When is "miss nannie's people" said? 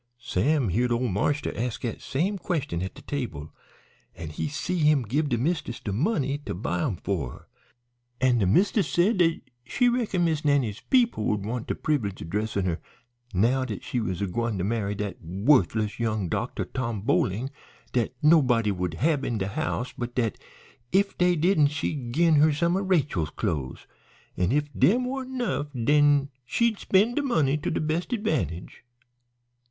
10.25-11.25